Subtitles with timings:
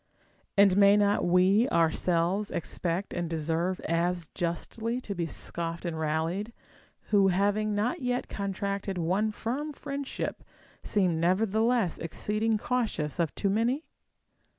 [0.57, 6.53] And may not we ourselves expect and deserve as justly to be scoffed and rallied,
[7.11, 10.43] who having not yet con tracted one firm friendship
[10.83, 13.85] seem nevertheless exceeding cautious of too many